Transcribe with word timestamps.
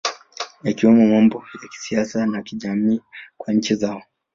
Yakiwemo 0.65 1.03
mambo 1.13 1.39
ya 1.61 1.67
kisiasa 1.69 2.25
na 2.25 2.41
kijamii 2.41 3.01
kwa 3.37 3.53
nchi 3.53 3.75
zao 3.75 4.03